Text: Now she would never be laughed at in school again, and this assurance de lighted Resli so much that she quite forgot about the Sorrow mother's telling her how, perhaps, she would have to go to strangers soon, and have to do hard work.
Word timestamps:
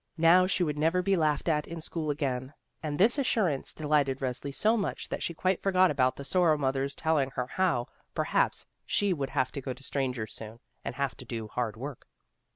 Now 0.17 0.47
she 0.47 0.63
would 0.63 0.79
never 0.79 1.03
be 1.03 1.15
laughed 1.15 1.47
at 1.47 1.67
in 1.67 1.79
school 1.79 2.09
again, 2.09 2.55
and 2.81 2.97
this 2.97 3.19
assurance 3.19 3.71
de 3.71 3.87
lighted 3.87 4.17
Resli 4.17 4.51
so 4.51 4.75
much 4.75 5.09
that 5.09 5.21
she 5.21 5.35
quite 5.35 5.61
forgot 5.61 5.91
about 5.91 6.15
the 6.15 6.25
Sorrow 6.25 6.57
mother's 6.57 6.95
telling 6.95 7.29
her 7.35 7.45
how, 7.45 7.85
perhaps, 8.15 8.65
she 8.87 9.13
would 9.13 9.29
have 9.29 9.51
to 9.51 9.61
go 9.61 9.73
to 9.73 9.83
strangers 9.83 10.33
soon, 10.33 10.59
and 10.83 10.95
have 10.95 11.15
to 11.17 11.23
do 11.25 11.49
hard 11.49 11.77
work. 11.77 12.07